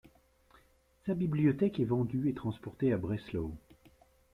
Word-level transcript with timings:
Sa 1.05 1.13
bibliothèque 1.13 1.79
est 1.79 1.85
vendue 1.85 2.27
et 2.27 2.33
transportée 2.33 2.91
à 2.91 2.97
Breslau. 2.97 3.53